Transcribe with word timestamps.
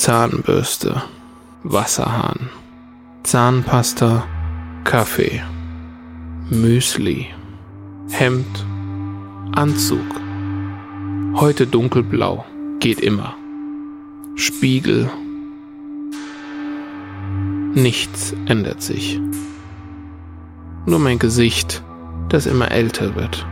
Zahnbürste, 0.00 1.02
Wasserhahn, 1.62 2.48
Zahnpasta, 3.22 4.24
Kaffee, 4.82 5.42
Müsli, 6.48 7.26
Hemd, 8.08 8.64
Anzug. 9.54 10.06
Heute 11.34 11.66
dunkelblau, 11.66 12.46
geht 12.78 13.00
immer. 13.00 13.34
Spiegel. 14.36 15.10
Nichts 17.74 18.34
ändert 18.46 18.80
sich. 18.80 19.20
Nur 20.86 20.98
mein 20.98 21.18
Gesicht, 21.18 21.84
das 22.30 22.46
immer 22.46 22.70
älter 22.70 23.16
wird. 23.16 23.46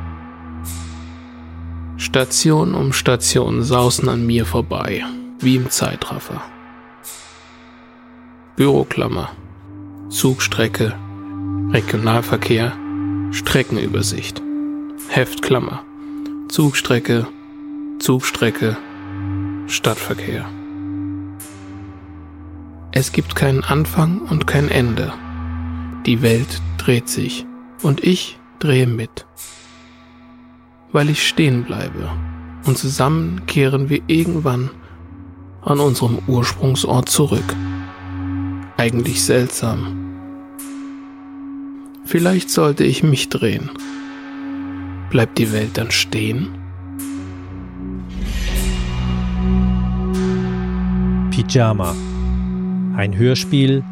Station 1.98 2.74
um 2.74 2.94
Station 2.94 3.62
sausen 3.62 4.08
an 4.08 4.26
mir 4.26 4.46
vorbei, 4.46 5.04
wie 5.40 5.56
im 5.56 5.70
Zeitraffer. 5.70 6.42
Büroklammer, 8.56 9.30
Zugstrecke, 10.08 10.94
Regionalverkehr, 11.70 12.72
Streckenübersicht, 13.30 14.42
Heftklammer, 15.08 15.84
Zugstrecke, 16.48 17.26
Zugstrecke, 17.98 18.76
Stadtverkehr. 19.66 20.44
Es 22.92 23.12
gibt 23.12 23.36
keinen 23.36 23.64
Anfang 23.64 24.22
und 24.22 24.46
kein 24.46 24.68
Ende. 24.68 25.12
Die 26.06 26.22
Welt 26.22 26.60
dreht 26.78 27.08
sich 27.08 27.46
und 27.82 28.02
ich 28.02 28.38
drehe 28.58 28.86
mit 28.86 29.26
weil 30.92 31.10
ich 31.10 31.26
stehen 31.26 31.64
bleibe 31.64 32.10
und 32.64 32.78
zusammen 32.78 33.46
kehren 33.46 33.88
wir 33.88 34.02
irgendwann 34.06 34.70
an 35.62 35.80
unserem 35.80 36.18
Ursprungsort 36.26 37.08
zurück. 37.08 37.56
Eigentlich 38.76 39.22
seltsam. 39.22 40.04
Vielleicht 42.04 42.50
sollte 42.50 42.84
ich 42.84 43.02
mich 43.02 43.28
drehen. 43.28 43.70
Bleibt 45.10 45.38
die 45.38 45.52
Welt 45.52 45.76
dann 45.76 45.90
stehen? 45.90 46.48
Pyjama. 51.30 51.94
Ein 52.96 53.16
Hörspiel 53.16 53.84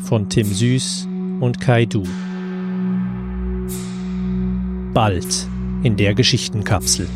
von 0.00 0.28
Tim 0.28 0.46
Süß 0.46 1.08
und 1.40 1.60
Kai 1.60 1.86
Du. 1.86 2.04
Bald 4.92 5.48
in 5.82 5.96
der 5.96 6.14
Geschichtenkapsel. 6.14 7.08